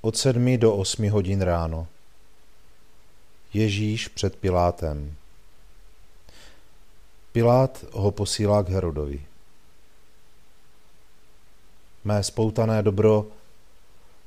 od 0.00 0.16
sedmi 0.16 0.58
do 0.58 0.74
osmi 0.74 1.08
hodin 1.08 1.40
ráno. 1.42 1.86
Ježíš 3.54 4.08
před 4.08 4.36
Pilátem. 4.36 5.14
Pilát 7.32 7.84
ho 7.92 8.10
posílá 8.10 8.62
k 8.62 8.68
Herodovi. 8.68 9.22
Mé 12.04 12.22
spoutané 12.22 12.82
dobro, 12.82 13.26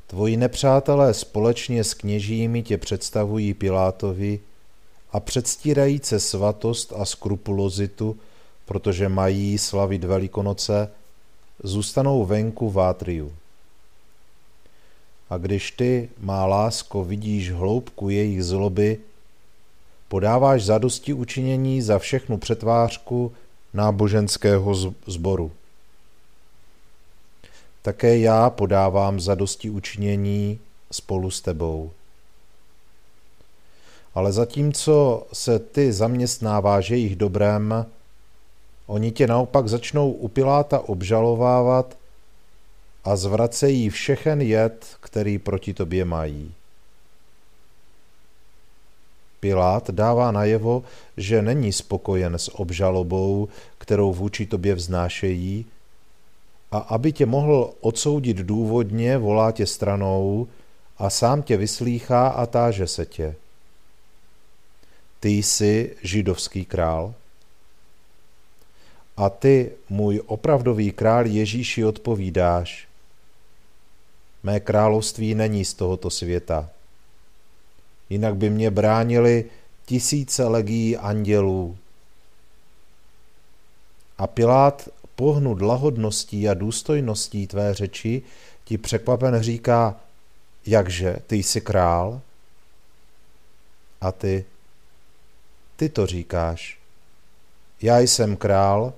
tvoji 0.07 0.37
nepřátelé 0.37 1.13
společně 1.13 1.83
s 1.83 1.93
kněžími 1.93 2.63
tě 2.63 2.77
představují 2.77 3.53
Pilátovi 3.53 4.39
a 5.11 5.19
předstírají 5.19 5.99
se 6.03 6.19
svatost 6.19 6.93
a 6.97 7.05
skrupulozitu, 7.05 8.17
protože 8.65 9.09
mají 9.09 9.57
slavit 9.57 10.03
Velikonoce, 10.03 10.89
zůstanou 11.63 12.25
venku 12.25 12.69
v 12.69 12.79
Átriu. 12.79 13.35
A 15.33 15.37
když 15.37 15.71
ty, 15.71 16.09
má 16.19 16.45
lásko, 16.45 17.03
vidíš 17.03 17.51
hloubku 17.51 18.09
jejich 18.09 18.43
zloby, 18.43 18.99
podáváš 20.07 20.63
zadosti 20.63 21.13
učinění 21.13 21.81
za 21.81 21.99
všechnu 21.99 22.37
přetvářku 22.37 23.31
náboženského 23.73 24.75
sboru. 25.07 25.51
Také 27.81 28.17
já 28.17 28.49
podávám 28.49 29.19
zadosti 29.19 29.69
učinění 29.69 30.59
spolu 30.91 31.31
s 31.31 31.41
tebou. 31.41 31.91
Ale 34.15 34.31
zatímco 34.31 35.27
se 35.33 35.59
ty 35.59 35.93
zaměstnáváš 35.93 36.89
jejich 36.89 37.15
dobrem, 37.15 37.85
oni 38.87 39.11
tě 39.11 39.27
naopak 39.27 39.67
začnou 39.67 40.11
u 40.11 40.27
Piláta 40.27 40.79
obžalovávat 40.79 41.97
a 43.03 43.15
zvracejí 43.15 43.89
všechen 43.89 44.41
jed, 44.41 44.97
který 44.99 45.37
proti 45.37 45.73
tobě 45.73 46.05
mají. 46.05 46.53
Pilát 49.39 49.89
dává 49.89 50.31
najevo, 50.31 50.83
že 51.17 51.41
není 51.41 51.73
spokojen 51.73 52.33
s 52.35 52.59
obžalobou, 52.59 53.47
kterou 53.77 54.13
vůči 54.13 54.45
tobě 54.45 54.75
vznášejí, 54.75 55.65
a 56.71 56.77
aby 56.77 57.11
tě 57.11 57.25
mohl 57.25 57.73
odsoudit 57.81 58.37
důvodně, 58.37 59.17
volá 59.17 59.51
tě 59.51 59.65
stranou 59.65 60.47
a 60.97 61.09
sám 61.09 61.41
tě 61.41 61.57
vyslýchá 61.57 62.27
a 62.27 62.45
táže 62.45 62.87
se 62.87 63.05
tě. 63.05 63.35
Ty 65.19 65.29
jsi 65.29 65.95
židovský 66.01 66.65
král? 66.65 67.13
A 69.17 69.29
ty, 69.29 69.71
můj 69.89 70.21
opravdový 70.25 70.91
král 70.91 71.25
Ježíši, 71.25 71.85
odpovídáš– 71.85 72.87
Mé 74.43 74.59
království 74.59 75.35
není 75.35 75.65
z 75.65 75.73
tohoto 75.73 76.09
světa. 76.09 76.69
Jinak 78.09 78.35
by 78.35 78.49
mě 78.49 78.71
bránili 78.71 79.45
tisíce 79.85 80.43
legí 80.43 80.97
andělů. 80.97 81.77
A 84.17 84.27
Pilát, 84.27 84.89
pohnut 85.15 85.61
lahodností 85.61 86.49
a 86.49 86.53
důstojností 86.53 87.47
tvé 87.47 87.73
řeči, 87.73 88.21
ti 88.63 88.77
překvapen 88.77 89.41
říká, 89.41 89.95
jakže, 90.65 91.17
ty 91.27 91.35
jsi 91.35 91.61
král? 91.61 92.21
A 94.01 94.11
ty, 94.11 94.45
ty 95.75 95.89
to 95.89 96.05
říkáš. 96.05 96.79
Já 97.81 97.99
jsem 97.99 98.35
král 98.35 98.93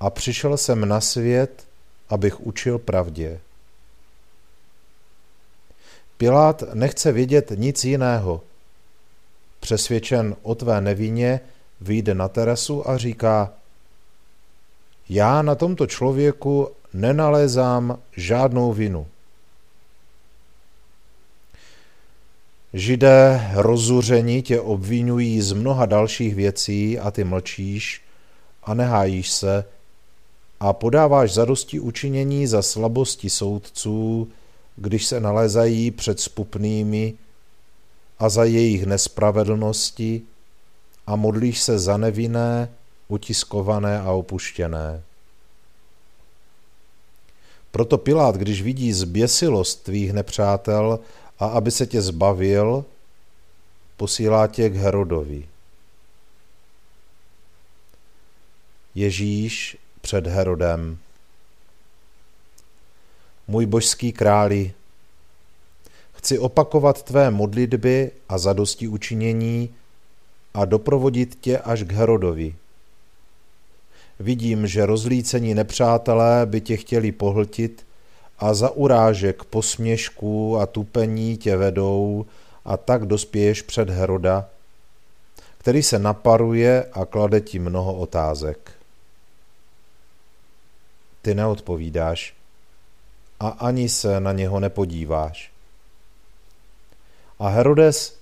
a 0.00 0.10
přišel 0.10 0.56
jsem 0.56 0.88
na 0.88 1.00
svět, 1.00 1.66
abych 2.08 2.40
učil 2.40 2.78
pravdě. 2.78 3.40
Pilát 6.16 6.62
nechce 6.74 7.12
vědět 7.12 7.52
nic 7.56 7.84
jiného. 7.84 8.40
Přesvědčen 9.60 10.36
o 10.42 10.54
tvé 10.54 10.80
nevině, 10.80 11.40
vyjde 11.80 12.14
na 12.14 12.28
terasu 12.28 12.90
a 12.90 12.96
říká, 12.96 13.52
já 15.08 15.42
na 15.42 15.54
tomto 15.54 15.86
člověku 15.86 16.70
nenalézám 16.92 17.98
žádnou 18.16 18.72
vinu. 18.72 19.06
Židé 22.72 23.50
rozuření 23.54 24.42
tě 24.42 24.60
obvinují 24.60 25.40
z 25.40 25.52
mnoha 25.52 25.86
dalších 25.86 26.34
věcí 26.34 26.98
a 26.98 27.10
ty 27.10 27.24
mlčíš 27.24 28.02
a 28.62 28.74
nehájíš 28.74 29.30
se 29.30 29.64
a 30.60 30.72
podáváš 30.72 31.34
zadosti 31.34 31.80
učinění 31.80 32.46
za 32.46 32.62
slabosti 32.62 33.30
soudců, 33.30 34.28
když 34.76 35.06
se 35.06 35.20
nalezají 35.20 35.90
před 35.90 36.20
spupnými 36.20 37.14
a 38.18 38.28
za 38.28 38.44
jejich 38.44 38.86
nespravedlnosti 38.86 40.22
a 41.06 41.16
modlíš 41.16 41.62
se 41.62 41.78
za 41.78 41.96
nevinné, 41.96 42.68
utiskované 43.08 44.00
a 44.00 44.12
opuštěné. 44.12 45.02
Proto 47.70 47.98
Pilát, 47.98 48.36
když 48.36 48.62
vidí 48.62 48.92
zběsilost 48.92 49.82
tvých 49.82 50.12
nepřátel 50.12 51.00
a 51.38 51.46
aby 51.46 51.70
se 51.70 51.86
tě 51.86 52.02
zbavil, 52.02 52.84
posílá 53.96 54.46
tě 54.46 54.70
k 54.70 54.74
Herodovi. 54.74 55.48
Ježíš 58.94 59.76
před 60.00 60.26
Herodem. 60.26 60.98
Můj 63.48 63.66
božský 63.66 64.12
králi, 64.12 64.72
chci 66.12 66.38
opakovat 66.38 67.02
tvé 67.02 67.30
modlitby 67.30 68.10
a 68.28 68.38
zadosti 68.38 68.88
učinění 68.88 69.74
a 70.54 70.64
doprovodit 70.64 71.38
tě 71.40 71.58
až 71.58 71.82
k 71.82 71.92
Herodovi. 71.92 72.54
Vidím, 74.20 74.66
že 74.66 74.86
rozlícení 74.86 75.54
nepřátelé 75.54 76.46
by 76.46 76.60
tě 76.60 76.76
chtěli 76.76 77.12
pohltit 77.12 77.86
a 78.38 78.54
za 78.54 78.70
urážek, 78.70 79.44
posměšků 79.44 80.58
a 80.58 80.66
tupení 80.66 81.36
tě 81.36 81.56
vedou 81.56 82.26
a 82.64 82.76
tak 82.76 83.06
dospěješ 83.06 83.62
před 83.62 83.90
Heroda, 83.90 84.48
který 85.58 85.82
se 85.82 85.98
naparuje 85.98 86.84
a 86.92 87.04
klade 87.04 87.40
ti 87.40 87.58
mnoho 87.58 87.94
otázek. 87.94 88.72
Ty 91.22 91.34
neodpovídáš 91.34 92.35
a 93.40 93.48
ani 93.48 93.88
se 93.88 94.20
na 94.20 94.32
něho 94.32 94.60
nepodíváš. 94.60 95.52
A 97.38 97.48
Herodes 97.48 98.16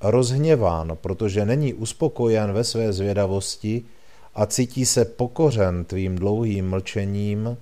rozhněván, 0.00 0.96
protože 1.00 1.44
není 1.44 1.74
uspokojen 1.74 2.52
ve 2.52 2.64
své 2.64 2.92
zvědavosti 2.92 3.84
a 4.34 4.46
cítí 4.46 4.86
se 4.86 5.04
pokořen 5.04 5.84
tvým 5.84 6.16
dlouhým 6.16 6.70
mlčením, 6.70 7.56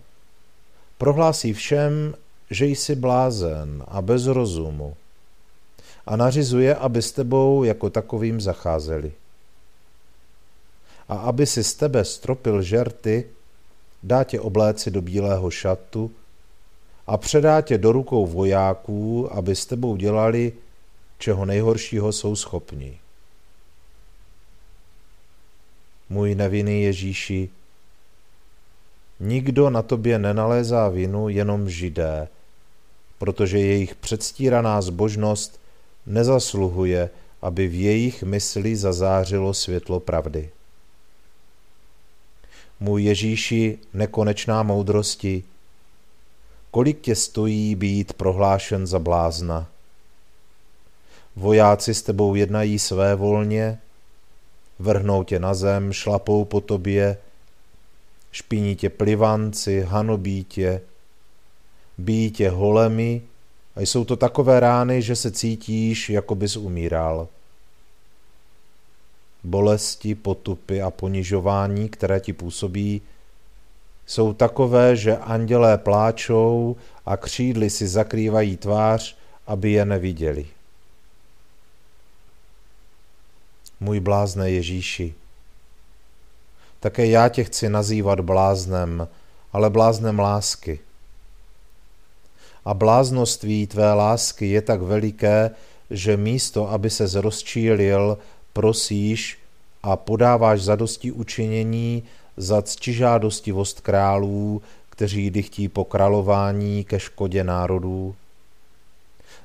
prohlásí 0.99 1.53
všem, 1.53 2.15
že 2.51 2.67
jsi 2.67 2.95
blázen 2.95 3.85
a 3.89 4.03
bez 4.03 4.27
rozumu 4.27 4.97
a 6.07 6.17
nařizuje, 6.17 6.75
aby 6.75 7.03
s 7.03 7.13
tebou 7.13 7.65
jako 7.65 7.91
takovým 7.91 8.41
zacházeli. 8.41 9.13
A 11.09 11.15
aby 11.15 11.47
si 11.47 11.65
z 11.65 11.75
tebe 11.75 12.05
stropil 12.05 12.63
žerty, 12.63 13.27
dá 14.03 14.25
tě 14.25 14.41
obléci 14.41 14.91
do 14.91 15.03
bílého 15.03 15.51
šatu 15.51 16.11
a 17.07 17.17
předá 17.17 17.61
tě 17.61 17.79
do 17.79 17.93
rukou 17.93 18.27
vojáků, 18.27 19.33
aby 19.33 19.57
s 19.57 19.67
tebou 19.67 19.97
dělali, 19.97 20.53
čeho 21.19 21.45
nejhoršího 21.45 22.13
jsou 22.13 22.37
schopni. 22.37 22.99
Můj 26.09 26.35
nevinný 26.35 26.83
Ježíši, 26.83 27.49
nikdo 29.21 29.71
na 29.71 29.83
tobě 29.83 30.19
nenalézá 30.19 30.89
vinu, 30.89 31.29
jenom 31.29 31.71
židé, 31.71 32.29
protože 33.19 33.59
jejich 33.59 33.95
předstíraná 33.95 34.83
zbožnost 34.83 35.61
nezasluhuje, 36.07 37.11
aby 37.43 37.69
v 37.69 37.75
jejich 37.75 38.23
mysli 38.23 38.77
zazářilo 38.77 39.55
světlo 39.55 40.01
pravdy. 40.01 40.51
Můj 42.81 43.03
Ježíši, 43.03 43.79
nekonečná 43.95 44.63
moudrosti, 44.63 45.45
kolik 46.75 47.01
tě 47.01 47.15
stojí 47.15 47.75
být 47.75 48.13
prohlášen 48.13 48.87
za 48.87 48.99
blázna? 48.99 49.67
Vojáci 51.37 51.95
s 51.95 52.03
tebou 52.03 52.35
jednají 52.35 52.79
své 52.79 53.15
volně, 53.15 53.79
vrhnou 54.79 55.25
tě 55.25 55.39
na 55.39 55.55
zem, 55.55 55.93
šlapou 55.93 56.45
po 56.45 56.61
tobě, 56.61 57.19
špiní 58.33 58.77
tě 58.77 58.91
plivanci, 58.91 59.81
hanobí 59.81 60.45
tě, 60.45 60.81
bíjí 61.99 62.31
tě 62.31 62.51
holemi 62.51 63.23
a 63.77 63.81
jsou 63.81 64.05
to 64.05 64.17
takové 64.17 64.61
rány, 64.61 65.03
že 65.03 65.17
se 65.17 65.31
cítíš, 65.31 66.11
jako 66.11 66.35
bys 66.35 66.57
umíral. 66.57 67.29
Bolesti, 69.45 70.15
potupy 70.15 70.83
a 70.83 70.91
ponižování, 70.91 71.89
které 71.89 72.21
ti 72.21 72.33
působí, 72.33 73.03
jsou 74.07 74.33
takové, 74.33 74.97
že 74.97 75.17
andělé 75.17 75.79
pláčou 75.79 76.77
a 77.07 77.17
křídly 77.17 77.71
si 77.71 77.89
zakrývají 77.89 78.57
tvář, 78.57 79.17
aby 79.47 79.73
je 79.73 79.85
neviděli. 79.85 80.47
Můj 83.81 84.01
blázne 84.01 84.51
Ježíši, 84.51 85.15
také 86.81 87.07
já 87.07 87.29
tě 87.29 87.45
chci 87.45 87.69
nazývat 87.69 88.21
bláznem, 88.21 89.09
ale 89.53 89.71
bláznem 89.71 90.19
lásky. 90.19 90.81
A 92.65 92.75
bláznoství 92.75 93.67
tvé 93.67 93.93
lásky 93.93 94.47
je 94.47 94.63
tak 94.63 94.83
veliké, 94.83 95.51
že 95.91 96.17
místo, 96.17 96.71
aby 96.71 96.91
se 96.91 97.07
zrozčílil, 97.07 98.19
prosíš 98.53 99.39
a 99.83 99.97
podáváš 99.97 100.61
zadosti 100.61 101.13
učinění 101.13 102.03
za 102.37 102.63
ctižádostivost 102.63 103.81
králů, 103.81 104.63
kteří 104.91 105.31
dychtí 105.31 105.69
po 105.69 105.85
králování 105.85 106.85
ke 106.85 107.01
škodě 107.01 107.45
národů. 107.45 108.15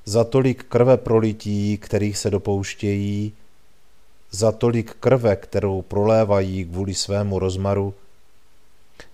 Za 0.05 0.23
tolik 0.23 0.63
krve 0.63 0.97
prolití, 0.97 1.77
kterých 1.77 2.17
se 2.17 2.29
dopouštějí, 2.29 3.33
za 4.31 4.51
tolik 4.51 4.93
krve, 4.99 5.35
kterou 5.35 5.81
prolévají 5.81 6.65
kvůli 6.65 6.93
svému 6.93 7.39
rozmaru, 7.39 7.93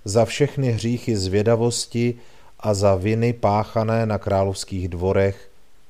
za 0.05 0.25
všechny 0.25 0.71
hříchy 0.71 1.17
zvědavosti 1.17 2.15
a 2.59 2.73
za 2.73 2.95
viny 2.95 3.33
páchané 3.33 4.05
na 4.05 4.17
královských 4.17 4.87
dvorech 4.87 5.49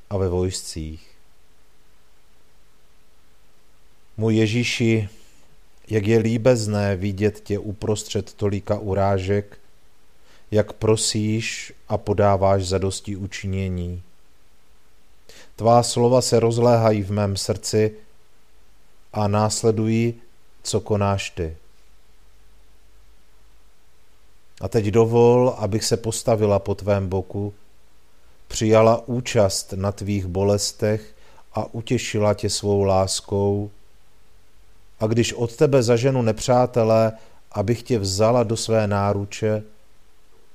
a 0.10 0.18
ve 0.18 0.30
vojscích. 0.30 1.12
Můj 4.18 4.36
Ježíši, 4.36 5.10
jak 5.90 6.08
je 6.08 6.18
líbezné 6.18 6.96
vidět 6.96 7.40
tě 7.40 7.60
uprostřed 7.60 8.34
tolika 8.34 8.80
urážek, 8.80 9.58
jak 10.52 10.74
prosíš 10.74 11.74
a 11.88 11.98
podáváš 11.98 12.68
zadosti 12.68 13.16
učinění. 13.16 14.02
Tvá 15.56 15.84
slova 15.84 16.22
se 16.22 16.40
rozléhají 16.40 17.04
v 17.04 17.12
mém 17.12 17.38
srdci 17.38 17.92
a 19.14 19.28
následují, 19.28 20.14
co 20.64 20.80
konáš 20.80 21.30
ty. 21.30 21.58
A 24.62 24.68
teď 24.68 24.86
dovol, 24.86 25.56
abych 25.58 25.84
se 25.84 25.98
postavila 25.98 26.60
po 26.60 26.76
tvém 26.76 27.10
boku, 27.10 27.54
přijala 28.48 29.08
účast 29.08 29.74
na 29.74 29.92
tvých 29.92 30.26
bolestech 30.26 31.16
a 31.54 31.74
utěšila 31.74 32.34
tě 32.34 32.50
svou 32.50 32.84
láskou. 32.84 33.72
A 35.00 35.08
když 35.08 35.34
od 35.34 35.56
tebe 35.56 35.84
zaženu 35.84 36.22
nepřátelé, 36.22 37.12
abych 37.52 37.84
tě 37.84 38.00
vzala 38.00 38.44
do 38.44 38.58
své 38.58 38.88
náruče, 38.88 39.64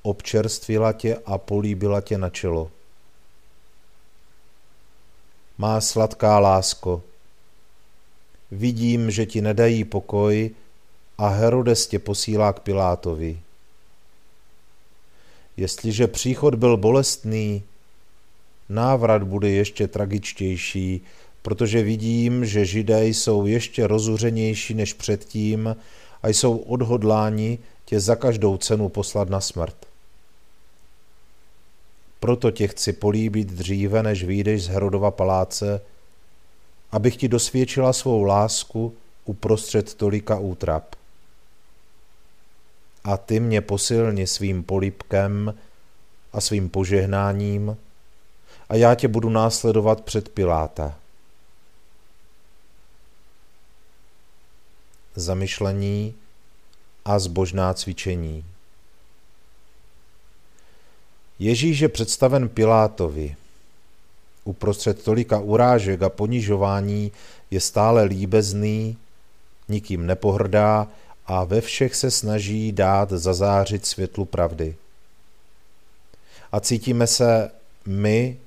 občerstvila 0.03 0.93
tě 0.93 1.17
a 1.27 1.39
políbila 1.39 2.01
tě 2.01 2.19
na 2.19 2.31
čelo. 2.31 2.71
Má 5.59 5.81
sladká 5.81 6.39
lásko, 6.39 7.03
vidím, 8.51 9.11
že 9.11 9.27
ti 9.27 9.41
nedají 9.41 9.85
pokoj 9.85 10.51
a 11.19 11.29
Herodes 11.29 11.87
tě 11.87 11.99
posílá 11.99 12.53
k 12.53 12.61
Pilátovi. 12.61 13.41
Jestliže 15.57 16.07
příchod 16.07 16.55
byl 16.55 16.77
bolestný, 16.77 17.63
návrat 18.69 19.23
bude 19.23 19.51
ještě 19.51 19.89
tragičtější, 19.89 21.01
protože 21.43 21.83
vidím, 21.83 22.47
že 22.47 22.65
židé 22.65 23.07
jsou 23.07 23.47
ještě 23.47 23.87
rozuřenější 23.87 24.75
než 24.75 24.93
předtím 24.93 25.77
a 26.23 26.29
jsou 26.29 26.57
odhodláni 26.57 27.59
tě 27.85 28.01
za 28.01 28.17
každou 28.17 28.57
cenu 28.57 28.89
poslat 28.89 29.29
na 29.29 29.41
smrt. 29.41 29.77
Proto 32.21 32.51
tě 32.51 32.69
chci 32.69 32.93
políbit 32.93 33.49
dříve, 33.49 34.03
než 34.03 34.25
vyjdeš 34.25 34.63
z 34.65 34.69
Herodova 34.69 35.11
paláce 35.11 35.81
abych 36.93 37.17
ti 37.17 37.29
dosvědčila 37.29 37.93
svou 37.93 38.23
lásku 38.23 38.95
uprostřed 39.25 39.95
tolika 39.95 40.39
útrap. 40.39 40.95
A 43.05 43.17
ty 43.17 43.41
mě 43.41 43.61
posilni 43.61 44.27
svým 44.27 44.63
polipkem 44.63 45.55
a 46.33 46.41
svým 46.41 46.69
požehnáním 46.69 47.77
a 48.69 48.75
já 48.75 48.95
tě 48.95 49.09
budu 49.09 49.31
následovat 49.31 50.01
před 50.01 50.29
Piláta. 50.29 50.95
Zamyšlení 55.15 56.15
a 57.05 57.19
zbožná 57.19 57.75
cvičení. 57.75 58.45
Ježíš 61.39 61.79
je 61.79 61.89
představen 61.89 62.49
Pilátovi– 62.49 63.37
Uprostřed 64.45 65.03
tolika 65.03 65.39
urážek 65.39 66.03
a 66.03 66.09
ponižování 66.09 67.13
je 67.51 67.61
stále 67.61 68.03
líbezný, 68.03 68.97
nikým 69.69 70.07
nepohrdá 70.07 70.89
a 71.27 71.45
ve 71.45 71.61
všech 71.61 71.95
se 71.97 72.11
snaží 72.11 72.73
dát 72.73 73.11
zazářit 73.11 73.87
světlu 73.87 74.25
pravdy. 74.25 74.77
A 76.53 76.61
cítíme 76.61 77.07
se 77.07 77.51
my 77.87 78.39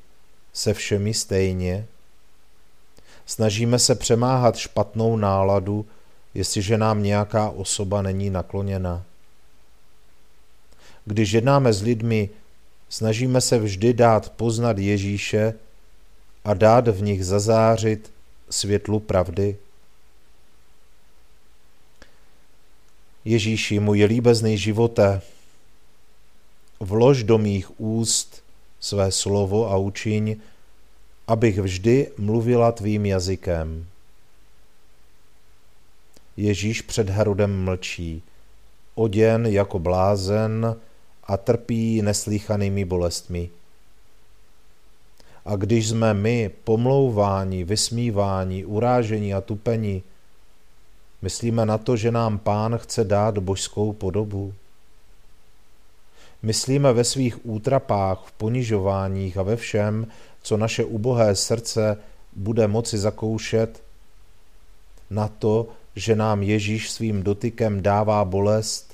se 0.54 0.74
všemi 0.74 1.14
stejně. 1.14 1.86
Snažíme 3.26 3.80
se 3.80 3.96
přemáhat 3.96 4.56
špatnou 4.56 5.18
náladu, 5.18 5.86
jestliže 6.34 6.78
nám 6.78 7.04
nějaká 7.04 7.50
osoba 7.50 8.02
není 8.02 8.30
nakloněna. 8.30 9.04
Když 11.06 11.32
jednáme 11.32 11.74
s 11.74 11.82
lidmi, 11.82 12.30
snažíme 12.90 13.42
se 13.42 13.60
vždy 13.60 13.94
dát 13.94 14.30
poznat 14.30 14.78
Ježíše 14.78 15.54
a 16.46 16.54
dát 16.54 16.88
v 16.88 17.02
nich 17.02 17.26
zazářit 17.26 18.12
světlu 18.50 19.00
pravdy. 19.00 19.58
Ježíši, 23.26 23.80
můj 23.80 24.04
líbezný 24.04 24.58
živote, 24.58 25.22
vlož 26.80 27.24
do 27.24 27.38
mých 27.38 27.80
úst 27.80 28.44
své 28.80 29.12
slovo 29.12 29.72
a 29.72 29.78
učiň, 29.78 30.36
abych 31.28 31.60
vždy 31.60 32.12
mluvila 32.18 32.72
tvým 32.72 33.06
jazykem. 33.06 33.88
Ježíš 36.38 36.82
před 36.82 37.10
Herodem 37.10 37.64
mlčí, 37.64 38.24
oděn 38.96 39.46
jako 39.46 39.80
blázen 39.80 40.76
a 41.24 41.38
trpí 41.38 42.02
neslíchanými 42.02 42.86
bolestmi. 42.86 43.50
A 45.46 45.56
když 45.56 45.90
jsme 45.90 46.14
my 46.14 46.52
pomlouváni, 46.64 47.64
vysmíváni, 47.64 48.66
urážení 48.66 49.34
a 49.34 49.42
tupeni, 49.42 50.04
myslíme 51.22 51.66
na 51.66 51.78
to, 51.78 51.98
že 51.98 52.12
nám 52.12 52.38
pán 52.40 52.78
chce 52.78 53.04
dát 53.04 53.38
božskou 53.38 53.94
podobu. 53.94 54.54
Myslíme 56.42 56.94
ve 56.94 57.04
svých 57.04 57.46
útrapách, 57.46 58.24
v 58.26 58.32
ponižováních 58.32 59.38
a 59.38 59.44
ve 59.44 59.56
všem, 59.56 60.08
co 60.42 60.58
naše 60.58 60.84
ubohé 60.86 61.36
srdce 61.36 61.98
bude 62.36 62.68
moci 62.68 62.98
zakoušet, 62.98 63.84
na 65.10 65.28
to, 65.28 65.68
že 65.96 66.16
nám 66.16 66.44
Ježíš 66.44 66.92
svým 66.92 67.24
dotykem 67.24 67.82
dává 67.82 68.26
bolest, 68.26 68.94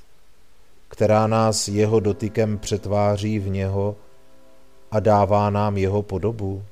která 0.87 1.27
nás 1.27 1.67
jeho 1.67 1.99
dotykem 1.99 2.57
přetváří 2.57 3.39
v 3.39 3.49
něho 3.49 3.95
a 4.91 4.99
dává 4.99 5.49
nám 5.49 5.77
jeho 5.77 6.01
podobu. 6.01 6.63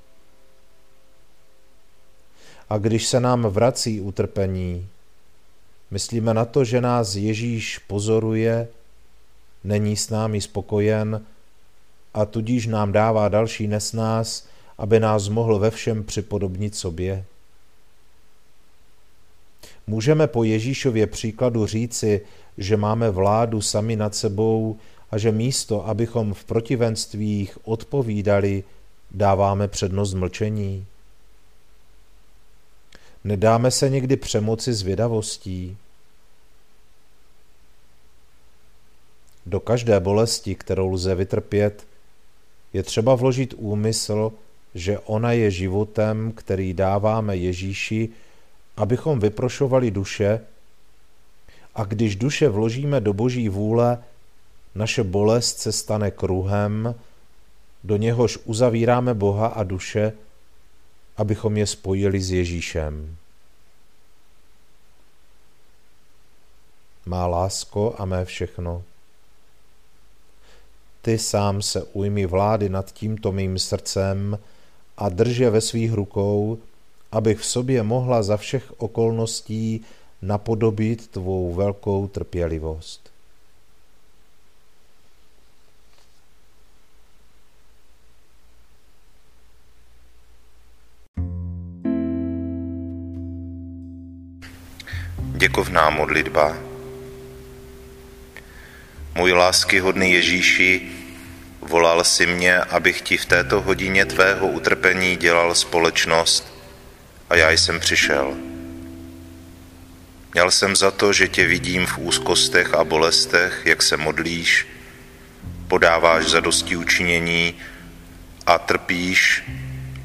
A 2.69 2.77
když 2.77 3.07
se 3.07 3.19
nám 3.19 3.41
vrací 3.41 4.01
utrpení, 4.01 4.88
myslíme 5.91 6.34
na 6.34 6.46
to, 6.46 6.65
že 6.65 6.81
nás 6.81 7.15
Ježíš 7.15 7.79
pozoruje, 7.79 8.67
není 9.63 9.98
s 9.98 10.10
námi 10.10 10.41
spokojen 10.41 11.22
a 12.13 12.25
tudíž 12.25 12.67
nám 12.67 12.91
dává 12.91 13.29
další 13.29 13.67
nesnás, 13.67 14.48
aby 14.77 15.00
nás 15.00 15.27
mohl 15.27 15.60
ve 15.60 15.72
všem 15.72 16.03
připodobnit 16.03 16.75
sobě. 16.75 17.25
Můžeme 19.88 20.27
po 20.27 20.44
Ježíšově 20.44 21.08
příkladu 21.08 21.65
říci, 21.65 22.22
že 22.58 22.77
máme 22.77 23.10
vládu 23.10 23.62
sami 23.62 23.96
nad 23.96 24.15
sebou 24.15 24.77
a 25.12 25.17
že 25.17 25.32
místo, 25.32 25.88
abychom 25.88 26.34
v 26.34 26.44
protivenstvích 26.44 27.58
odpovídali, 27.67 28.63
dáváme 29.12 29.67
přednost 29.67 30.13
mlčení. 30.13 30.86
Nedáme 33.24 33.72
se 33.72 33.89
někdy 33.89 34.15
přemoci 34.15 34.74
zvědavostí. 34.74 35.77
Do 39.46 39.60
každé 39.60 40.00
bolesti, 40.00 40.56
kterou 40.56 40.88
lze 40.88 41.15
vytrpět, 41.15 41.88
je 42.74 42.84
třeba 42.84 43.15
vložit 43.15 43.53
úmysl, 43.58 44.32
že 44.75 45.00
ona 45.00 45.32
je 45.32 45.51
životem, 45.51 46.32
který 46.36 46.74
dáváme 46.74 47.36
Ježíši, 47.38 48.10
abychom 48.77 49.19
vyprošovali 49.19 49.91
duše, 49.91 50.41
a 51.75 51.84
když 51.84 52.15
duše 52.15 52.50
vložíme 52.50 53.01
do 53.01 53.13
boží 53.13 53.50
vůle, 53.50 54.03
naše 54.75 55.03
bolest 55.03 55.60
se 55.60 55.72
stane 55.72 56.12
kruhem, 56.12 56.96
do 57.84 57.98
něhož 57.98 58.38
uzavíráme 58.46 59.13
Boha 59.13 59.48
a 59.48 59.63
duše, 59.63 60.13
abychom 61.17 61.57
je 61.57 61.67
spojili 61.67 62.22
s 62.22 62.31
Ježíšem. 62.31 63.17
Má 67.05 67.27
lásko 67.27 67.96
a 67.98 68.05
mé 68.05 68.25
všechno. 68.25 68.84
Ty 71.01 71.17
sám 71.17 71.62
se 71.62 71.84
ujmi 71.84 72.25
vlády 72.25 72.69
nad 72.69 72.91
tímto 72.91 73.31
mým 73.31 73.60
srdcem 73.60 74.39
a 74.98 75.10
drž 75.10 75.38
je 75.38 75.50
ve 75.50 75.62
svých 75.62 75.93
rukou, 75.93 76.60
abych 77.12 77.40
v 77.40 77.46
sobě 77.46 77.84
mohla 77.84 78.24
za 78.24 78.38
všech 78.38 78.74
okolností 78.78 79.86
napodobit 80.22 81.08
tvou 81.08 81.54
velkou 81.54 82.08
trpělivost. 82.08 83.12
Děkovná 95.38 95.90
modlitba. 95.90 96.58
Můj 99.16 99.32
láskyhodný 99.32 100.12
Ježíši, 100.12 100.92
volal 101.62 102.04
si 102.04 102.26
mě, 102.26 102.58
abych 102.58 103.02
ti 103.02 103.18
v 103.18 103.26
této 103.26 103.62
hodině 103.62 104.06
tvého 104.06 104.48
utrpení 104.48 105.16
dělal 105.16 105.56
společnost 105.56 106.47
a 107.29 107.36
já 107.36 107.51
jsem 107.51 107.79
přišel. 107.79 108.34
Měl 110.34 110.51
jsem 110.51 110.75
za 110.75 110.91
to, 110.91 111.13
že 111.13 111.27
tě 111.27 111.46
vidím 111.46 111.86
v 111.86 111.98
úzkostech 111.98 112.74
a 112.74 112.84
bolestech, 112.84 113.62
jak 113.65 113.84
se 113.84 113.98
modlíš, 113.98 114.67
podáváš 115.67 116.25
za 116.25 116.39
dosti 116.39 116.75
učinění 116.75 117.53
a 118.46 118.60
trpíš 118.60 119.43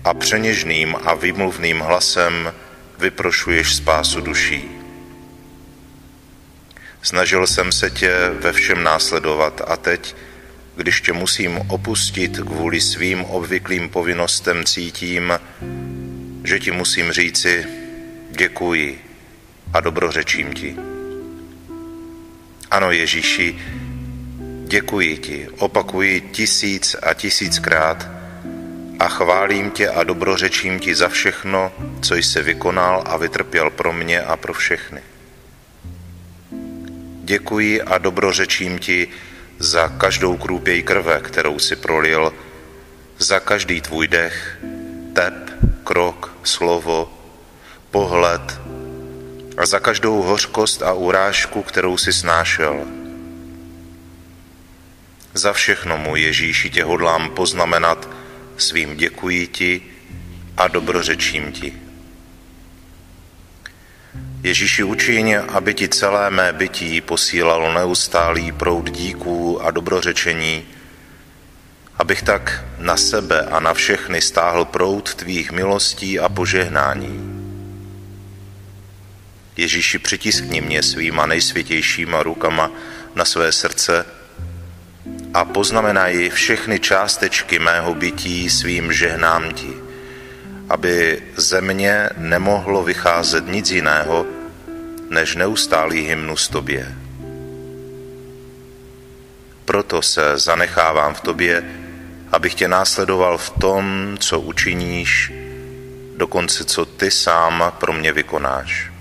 a 0.04 0.14
přeněžným 0.14 0.96
a 1.04 1.14
vymluvným 1.14 1.80
hlasem 1.80 2.54
vyprošuješ 2.98 3.74
spásu 3.74 4.20
duší. 4.20 4.64
Snažil 7.02 7.46
jsem 7.46 7.72
se 7.72 7.90
tě 7.90 8.14
ve 8.40 8.52
všem 8.52 8.82
následovat 8.82 9.62
a 9.66 9.76
teď, 9.76 10.16
když 10.76 11.00
tě 11.00 11.12
musím 11.12 11.58
opustit 11.58 12.38
kvůli 12.38 12.80
svým 12.80 13.24
obvyklým 13.24 13.88
povinnostem, 13.88 14.64
cítím, 14.64 15.32
že 16.44 16.58
ti 16.58 16.70
musím 16.70 17.12
říci 17.12 17.66
děkuji 18.30 19.04
a 19.72 19.80
dobrořečím 19.80 20.52
ti. 20.52 20.76
Ano, 22.70 22.90
Ježíši, 22.90 23.58
děkuji 24.66 25.16
ti, 25.18 25.48
opakuji 25.58 26.20
tisíc 26.20 26.96
a 27.02 27.14
tisíckrát 27.14 28.08
a 28.98 29.08
chválím 29.08 29.70
tě 29.70 29.88
a 29.88 30.02
dobrořečím 30.02 30.80
ti 30.80 30.94
za 30.94 31.08
všechno, 31.08 31.72
co 32.02 32.14
jsi 32.14 32.42
vykonal 32.42 33.02
a 33.06 33.16
vytrpěl 33.16 33.70
pro 33.70 33.92
mě 33.92 34.20
a 34.20 34.36
pro 34.36 34.52
všechny. 34.52 35.00
Děkuji 37.24 37.82
a 37.82 37.98
dobrořečím 37.98 38.78
ti 38.78 39.08
za 39.58 39.88
každou 39.88 40.36
krůpěj 40.36 40.82
krve, 40.82 41.20
kterou 41.20 41.58
si 41.58 41.76
prolil, 41.76 42.32
za 43.18 43.40
každý 43.40 43.80
tvůj 43.80 44.08
dech, 44.08 44.58
tep, 45.12 45.34
krok, 45.84 46.31
slovo, 46.46 47.12
pohled, 47.90 48.60
a 49.56 49.66
za 49.66 49.78
každou 49.80 50.22
hořkost 50.22 50.82
a 50.82 50.92
urážku, 50.92 51.62
kterou 51.62 51.96
si 51.96 52.12
snášel. 52.12 52.84
Za 55.34 55.52
všechno, 55.52 55.98
můj 55.98 56.20
Ježíši, 56.20 56.70
tě 56.70 56.84
hodlám 56.84 57.30
poznamenat 57.30 58.08
svým 58.56 58.96
děkuji 58.96 59.46
ti 59.46 59.82
a 60.56 60.68
dobrořečím 60.68 61.52
ti. 61.52 61.74
Ježíši 64.42 64.82
učiň, 64.82 65.36
aby 65.48 65.74
ti 65.74 65.88
celé 65.88 66.30
mé 66.30 66.52
bytí 66.52 67.00
posílalo 67.00 67.72
neustálý 67.72 68.52
proud 68.52 68.90
díků 68.90 69.62
a 69.62 69.70
dobrořečení, 69.70 70.66
abych 72.02 72.22
tak 72.22 72.64
na 72.78 72.96
sebe 72.96 73.40
a 73.40 73.60
na 73.60 73.74
všechny 73.74 74.20
stáhl 74.20 74.64
proud 74.64 75.14
tvých 75.14 75.52
milostí 75.52 76.20
a 76.20 76.28
požehnání. 76.28 77.14
Ježíši, 79.56 79.98
přitiskni 79.98 80.60
mě 80.60 80.82
svýma 80.82 81.26
nejsvětějšíma 81.26 82.22
rukama 82.22 82.70
na 83.14 83.24
své 83.24 83.52
srdce 83.52 84.04
a 85.34 85.44
poznamenaj 85.44 86.30
všechny 86.30 86.80
částečky 86.80 87.58
mého 87.58 87.94
bytí 87.94 88.50
svým 88.50 88.92
žehnám 88.92 89.52
ti, 89.52 89.72
aby 90.68 91.22
ze 91.36 91.60
mě 91.60 92.10
nemohlo 92.16 92.82
vycházet 92.82 93.46
nic 93.46 93.70
jiného, 93.70 94.26
než 95.10 95.34
neustálý 95.34 96.02
hymnus 96.02 96.48
tobě. 96.48 96.94
Proto 99.64 100.02
se 100.02 100.38
zanechávám 100.38 101.14
v 101.14 101.20
tobě, 101.20 101.81
abych 102.32 102.54
tě 102.54 102.68
následoval 102.68 103.38
v 103.38 103.50
tom, 103.50 104.16
co 104.20 104.40
učiníš, 104.40 105.32
dokonce 106.16 106.64
co 106.64 106.84
ty 106.84 107.10
sám 107.10 107.72
pro 107.78 107.92
mě 107.92 108.12
vykonáš. 108.12 108.92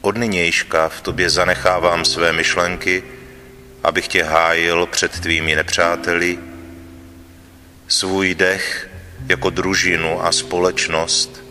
Od 0.00 0.16
nynějška 0.16 0.88
v 0.88 1.00
tobě 1.00 1.30
zanechávám 1.30 2.04
své 2.04 2.32
myšlenky, 2.32 3.02
abych 3.82 4.08
tě 4.08 4.24
hájil 4.24 4.86
před 4.86 5.20
tvými 5.20 5.56
nepřáteli, 5.56 6.38
svůj 7.88 8.34
dech 8.34 8.90
jako 9.28 9.50
družinu 9.50 10.24
a 10.24 10.32
společnost, 10.32 11.44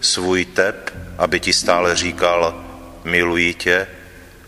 svůj 0.00 0.44
tep, 0.44 0.96
aby 1.18 1.40
ti 1.40 1.52
stále 1.52 1.96
říkal, 1.96 2.64
miluji 3.04 3.54
tě 3.54 3.86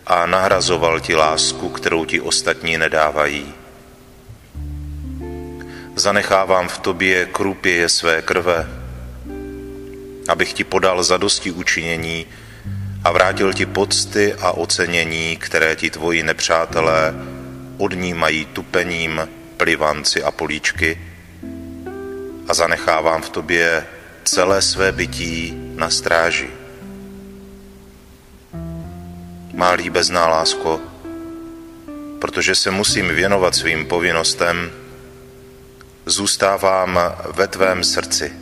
a 0.07 0.25
nahrazoval 0.25 0.99
ti 0.99 1.15
lásku, 1.15 1.69
kterou 1.69 2.05
ti 2.05 2.21
ostatní 2.21 2.77
nedávají. 2.77 3.53
Zanechávám 5.97 6.67
v 6.67 6.77
tobě 6.77 7.25
krupěje 7.25 7.89
své 7.89 8.21
krve, 8.21 8.67
abych 10.27 10.53
ti 10.53 10.63
podal 10.63 11.03
zadosti 11.03 11.51
učinění 11.51 12.25
a 13.03 13.11
vrátil 13.11 13.53
ti 13.53 13.65
pocty 13.65 14.33
a 14.33 14.51
ocenění, 14.51 15.37
které 15.37 15.75
ti 15.75 15.89
tvoji 15.89 16.23
nepřátelé 16.23 17.13
odnímají 17.77 18.45
tupením, 18.45 19.29
plivanci 19.57 20.23
a 20.23 20.31
políčky 20.31 21.01
a 22.47 22.53
zanechávám 22.53 23.21
v 23.21 23.29
tobě 23.29 23.85
celé 24.23 24.61
své 24.61 24.91
bytí 24.91 25.53
na 25.75 25.89
stráži. 25.89 26.49
Má 29.53 29.71
líbezná 29.71 30.27
lásko, 30.27 30.81
protože 32.19 32.55
se 32.55 32.71
musím 32.71 33.07
věnovat 33.07 33.55
svým 33.55 33.85
povinnostem, 33.85 34.71
zůstávám 36.07 36.99
ve 37.35 37.47
tvém 37.47 37.83
srdci. 37.83 38.33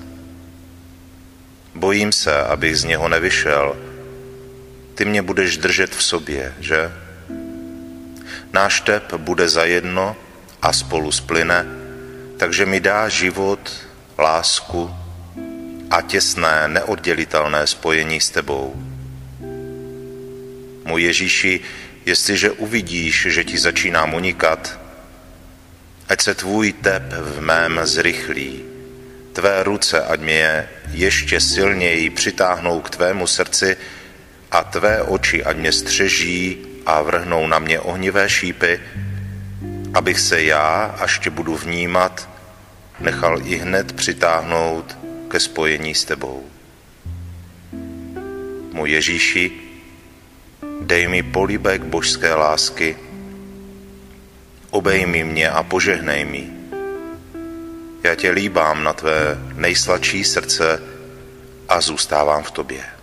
Bojím 1.75 2.11
se, 2.11 2.43
abych 2.43 2.77
z 2.77 2.83
něho 2.83 3.09
nevyšel. 3.09 3.75
Ty 4.95 5.05
mě 5.05 5.21
budeš 5.21 5.57
držet 5.57 5.95
v 5.95 6.03
sobě, 6.03 6.53
že? 6.59 6.91
Náš 8.53 8.81
tep 8.81 9.13
bude 9.13 9.49
zajedno 9.49 10.15
a 10.61 10.73
spolu 10.73 11.11
splyne, 11.11 11.65
takže 12.37 12.65
mi 12.65 12.79
dá 12.79 13.09
život, 13.09 13.71
lásku 14.17 14.95
a 15.89 16.01
těsné, 16.01 16.67
neoddělitelné 16.67 17.67
spojení 17.67 18.21
s 18.21 18.29
tebou. 18.29 18.75
Můj 20.85 21.03
Ježíši, 21.03 21.59
jestliže 22.05 22.51
uvidíš, 22.51 23.27
že 23.29 23.43
ti 23.43 23.57
začínám 23.57 24.13
unikat, 24.13 24.84
ať 26.09 26.21
se 26.21 26.35
tvůj 26.35 26.73
tep 26.73 27.03
v 27.13 27.41
mém 27.41 27.79
zrychlí, 27.83 28.63
tvé 29.33 29.63
ruce, 29.63 30.03
ať 30.03 30.19
mě 30.19 30.69
ještě 30.91 31.39
silněji 31.39 32.09
přitáhnou 32.09 32.81
k 32.81 32.89
tvému 32.89 33.27
srdci 33.27 33.77
a 34.51 34.63
tvé 34.63 35.01
oči, 35.01 35.43
ať 35.43 35.57
mě 35.57 35.71
střeží 35.71 36.57
a 36.85 37.01
vrhnou 37.01 37.47
na 37.47 37.59
mě 37.59 37.79
ohnivé 37.79 38.29
šípy, 38.29 38.79
abych 39.93 40.19
se 40.19 40.43
já, 40.43 40.95
až 40.99 41.19
tě 41.19 41.29
budu 41.29 41.55
vnímat, 41.55 42.29
nechal 42.99 43.41
i 43.43 43.55
hned 43.55 43.93
přitáhnout 43.93 44.97
ke 45.27 45.39
spojení 45.39 45.95
s 45.95 46.05
tebou. 46.05 46.43
Můj 48.71 48.91
Ježíši, 48.91 49.51
dej 50.81 51.07
mi 51.07 51.23
políbek 51.23 51.83
božské 51.83 52.33
lásky, 52.33 52.97
obejmi 54.75 55.23
mě 55.23 55.49
a 55.49 55.63
požehnej 55.63 56.25
mi. 56.25 56.47
Já 58.03 58.15
tě 58.15 58.31
líbám 58.31 58.83
na 58.83 58.93
tvé 58.93 59.37
nejsladší 59.55 60.23
srdce 60.23 60.81
a 61.69 61.81
zůstávám 61.81 62.43
v 62.43 62.51
tobě. 62.51 62.94